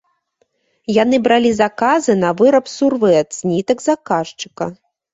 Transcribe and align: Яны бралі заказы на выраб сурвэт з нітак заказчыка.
Яны 1.03 1.19
бралі 1.27 1.51
заказы 1.61 2.13
на 2.23 2.33
выраб 2.41 2.65
сурвэт 2.79 3.27
з 3.41 3.55
нітак 3.55 3.89
заказчыка. 3.93 4.65